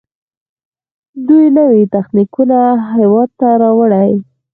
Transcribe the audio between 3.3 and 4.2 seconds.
ته راوړي.